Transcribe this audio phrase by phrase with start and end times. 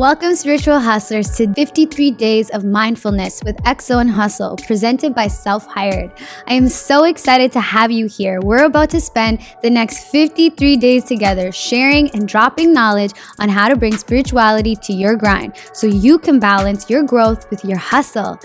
[0.00, 5.66] Welcome, spiritual hustlers, to 53 Days of Mindfulness with XO and Hustle, presented by Self
[5.66, 6.10] Hired.
[6.46, 8.40] I am so excited to have you here.
[8.40, 13.68] We're about to spend the next 53 days together sharing and dropping knowledge on how
[13.68, 18.40] to bring spirituality to your grind so you can balance your growth with your hustle.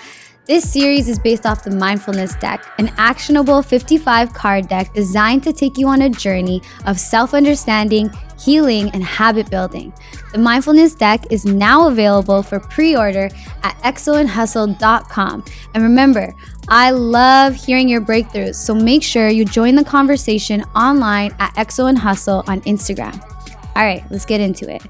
[0.48, 5.52] This series is based off the Mindfulness Deck, an actionable 55 card deck designed to
[5.52, 9.92] take you on a journey of self understanding, healing, and habit building.
[10.34, 13.32] The Mindfulness Deck is now available for pre order
[13.64, 15.46] at xoandhustle.com.
[15.74, 16.36] And remember,
[16.68, 21.90] I love hearing your breakthroughs, so make sure you join the conversation online at XO
[21.90, 23.20] and Hustle on Instagram.
[23.76, 24.84] All right, let's get into it.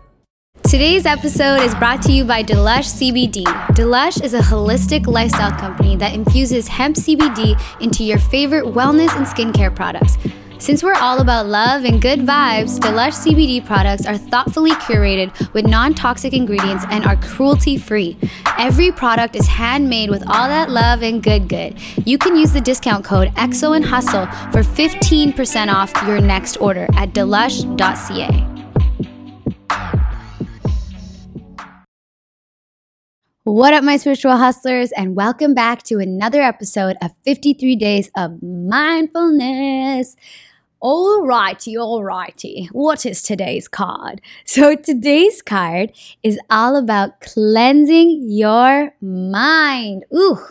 [0.76, 3.46] Today's episode is brought to you by Delush CBD.
[3.76, 9.26] Delush is a holistic lifestyle company that infuses hemp CBD into your favorite wellness and
[9.26, 10.18] skincare products.
[10.60, 15.66] Since we're all about love and good vibes, Delush CBD products are thoughtfully curated with
[15.66, 18.18] non toxic ingredients and are cruelty free.
[18.60, 21.80] Every product is handmade with all that love and good good.
[22.06, 26.86] You can use the discount code XO and Hustle for 15% off your next order
[26.96, 28.45] at delush.ca.
[33.46, 38.42] What up, my spiritual hustlers, and welcome back to another episode of 53 Days of
[38.42, 40.16] Mindfulness.
[40.82, 42.68] Alrighty, alrighty.
[42.72, 44.20] What is today's card?
[44.46, 45.92] So, today's card
[46.24, 50.06] is all about cleansing your mind.
[50.12, 50.44] Ooh,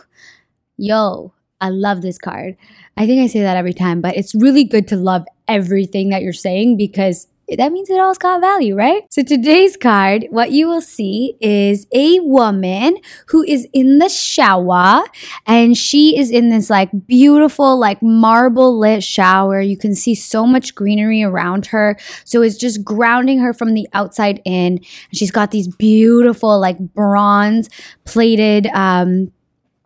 [0.77, 2.55] yo, I love this card.
[2.95, 6.21] I think I say that every time, but it's really good to love everything that
[6.21, 9.03] you're saying because that means it all's got value, right?
[9.11, 15.03] So today's card, what you will see is a woman who is in the shower
[15.45, 19.61] and she is in this like beautiful, like marble lit shower.
[19.61, 21.97] You can see so much greenery around her.
[22.23, 24.79] So it's just grounding her from the outside in.
[25.13, 27.69] She's got these beautiful, like bronze
[28.05, 29.31] plated, um,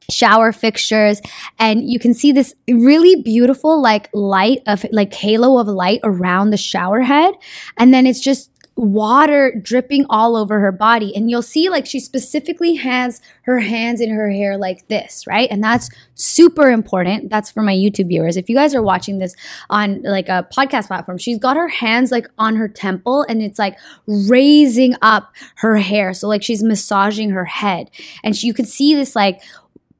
[0.10, 1.22] shower fixtures
[1.58, 6.50] and you can see this really beautiful like light of like halo of light around
[6.50, 7.34] the shower head
[7.78, 8.50] and then it's just
[8.80, 14.00] water dripping all over her body and you'll see like she specifically has her hands
[14.00, 15.50] in her hair like this right?
[15.52, 17.30] And that's super important.
[17.30, 18.38] That's for my youtube viewers.
[18.38, 19.36] If you guys are watching this
[19.69, 23.59] on like a podcast platform she's got her hands like on her temple and it's
[23.59, 23.78] like
[24.08, 26.14] raising up her hair.
[26.14, 27.92] So like she's massaging her head.
[28.24, 29.42] And she, you can see this like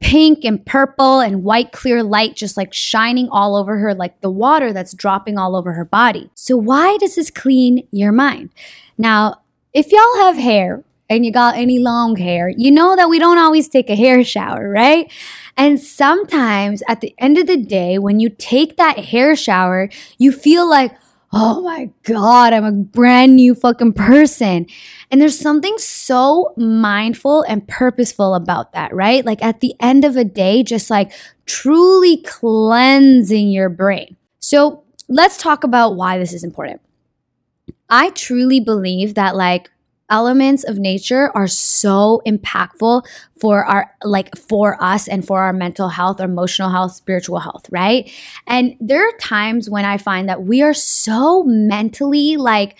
[0.00, 4.30] pink and purple and white clear light just like shining all over her, like the
[4.30, 6.30] water that's dropping all over her body.
[6.34, 8.50] So, why does this clean your mind?
[8.98, 13.18] Now, if y'all have hair and you got any long hair, you know that we
[13.18, 15.12] don't always take a hair shower, right?
[15.56, 20.32] And sometimes at the end of the day, when you take that hair shower, you
[20.32, 20.92] feel like,
[21.32, 24.66] oh my God, I'm a brand new fucking person.
[25.10, 29.24] And there's something so mindful and purposeful about that, right?
[29.24, 31.12] Like at the end of a day, just like
[31.46, 34.16] truly cleansing your brain.
[34.40, 36.80] So let's talk about why this is important.
[37.88, 39.70] I truly believe that like
[40.10, 43.04] elements of nature are so impactful
[43.40, 48.10] for our like for us and for our mental health emotional health spiritual health right?
[48.46, 52.76] And there are times when i find that we are so mentally like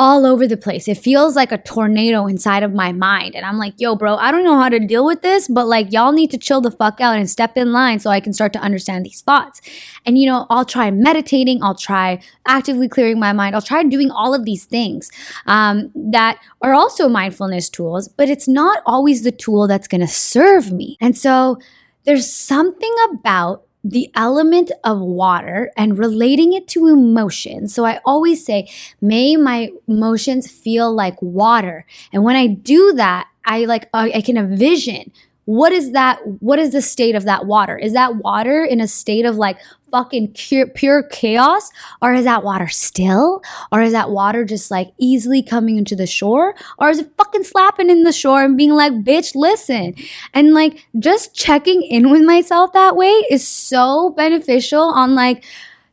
[0.00, 0.88] all over the place.
[0.88, 3.36] It feels like a tornado inside of my mind.
[3.36, 5.92] And I'm like, yo, bro, I don't know how to deal with this, but like,
[5.92, 8.54] y'all need to chill the fuck out and step in line so I can start
[8.54, 9.60] to understand these thoughts.
[10.06, 14.10] And, you know, I'll try meditating, I'll try actively clearing my mind, I'll try doing
[14.10, 15.10] all of these things
[15.44, 20.72] um, that are also mindfulness tools, but it's not always the tool that's gonna serve
[20.72, 20.96] me.
[21.02, 21.58] And so,
[22.04, 27.66] there's something about the element of water and relating it to emotion.
[27.68, 28.68] So I always say,
[29.00, 31.86] may my emotions feel like water.
[32.12, 35.12] And when I do that, I like, I can envision
[35.50, 37.76] what is that what is the state of that water?
[37.76, 39.58] Is that water in a state of like
[39.90, 41.72] fucking pure, pure chaos?
[42.00, 43.42] Or is that water still?
[43.72, 46.54] Or is that water just like easily coming into the shore?
[46.78, 49.96] Or is it fucking slapping in the shore and being like bitch listen.
[50.34, 55.42] And like just checking in with myself that way is so beneficial on like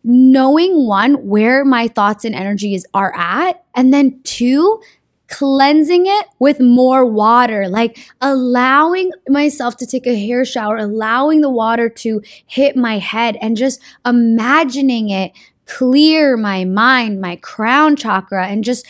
[0.03, 4.79] knowing one where my thoughts and energies are at and then two
[5.27, 11.49] cleansing it with more water, like allowing myself to take a hair shower, allowing the
[11.49, 15.31] water to hit my head and just imagining it
[15.65, 18.85] clear my mind, my crown chakra, and just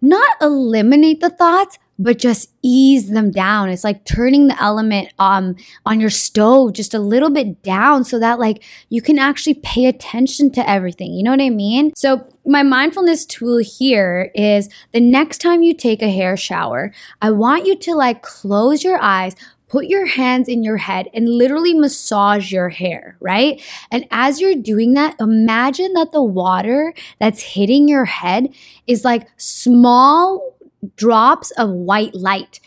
[0.00, 3.68] not eliminate the thoughts, but just ease them down.
[3.68, 5.56] It's like turning the element um
[5.86, 9.86] on your stove just a little bit down so that like you can actually pay
[9.86, 11.12] attention to everything.
[11.12, 11.92] You know what I mean?
[11.94, 17.30] So my mindfulness tool here is the next time you take a hair shower, I
[17.30, 19.36] want you to like close your eyes,
[19.72, 23.62] put your hands in your head and literally massage your hair, right?
[23.90, 28.48] And as you're doing that, imagine that the water that's hitting your head
[28.86, 30.51] is like small
[30.96, 32.60] drops of white light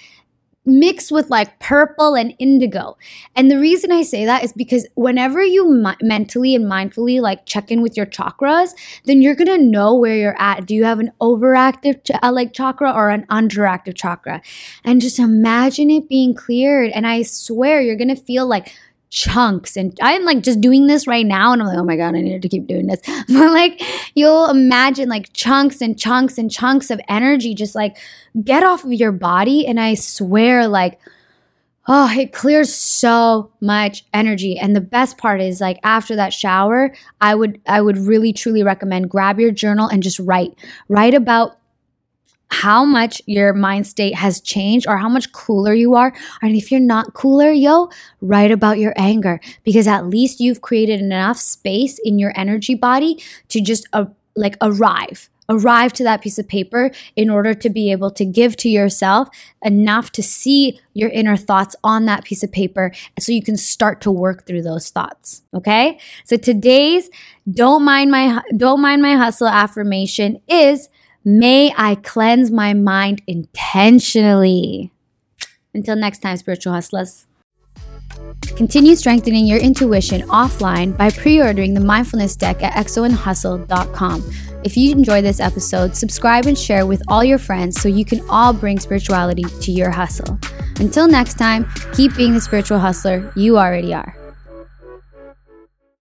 [0.66, 2.98] mixed with like purple and indigo.
[3.36, 7.46] And the reason I say that is because whenever you mi- mentally and mindfully like
[7.46, 8.72] check in with your chakras,
[9.06, 10.66] then you're going to know where you're at.
[10.66, 14.42] Do you have an overactive ch- uh, like chakra or an underactive chakra?
[14.84, 18.74] And just imagine it being cleared and I swear you're going to feel like
[19.16, 19.78] chunks.
[19.78, 22.22] And i'm like just doing this right now and i'm like oh my god i
[22.22, 23.00] need to keep doing this.
[23.30, 23.82] But like
[24.14, 27.96] you'll imagine like chunks and chunks and chunks of energy just like
[28.44, 31.00] get off of your body and i swear like
[31.88, 34.60] oh it clears so much energy.
[34.60, 38.64] And the best part is like after that shower i would i would really truly
[38.64, 40.54] recommend grab your journal and just write.
[40.90, 41.58] Write about
[42.62, 46.14] how much your mind state has changed or how much cooler you are.
[46.42, 47.90] And if you're not cooler, yo,
[48.22, 53.22] write about your anger because at least you've created enough space in your energy body
[53.50, 54.06] to just uh,
[54.36, 58.56] like arrive arrive to that piece of paper in order to be able to give
[58.58, 59.30] to yourself
[59.64, 64.02] enough to see your inner thoughts on that piece of paper so you can start
[64.02, 67.12] to work through those thoughts okay so today's
[67.52, 70.90] don't mind my don't mind my hustle affirmation is
[71.28, 74.92] May I cleanse my mind intentionally.
[75.74, 77.26] Until next time, spiritual hustlers.
[78.56, 84.24] Continue strengthening your intuition offline by pre ordering the mindfulness deck at xoandhustle.com.
[84.64, 88.22] If you enjoyed this episode, subscribe and share with all your friends so you can
[88.30, 90.40] all bring spirituality to your hustle.
[90.80, 94.16] Until next time, keep being the spiritual hustler you already are.